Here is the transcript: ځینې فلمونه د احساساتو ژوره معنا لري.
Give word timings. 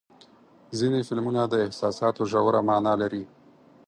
ځینې 0.79 0.99
فلمونه 1.07 1.41
د 1.47 1.53
احساساتو 1.65 2.21
ژوره 2.31 2.61
معنا 2.69 2.93
لري. 3.01 3.23